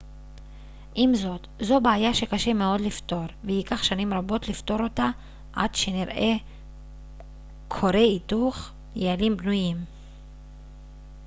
[0.95, 5.05] עם זאת זו בעיה שקשה מאוד לפתור וייקח שנים רבות לפתור אותה
[5.53, 6.33] עד שנראה
[7.67, 9.77] כורי היתוך יעילים בנויים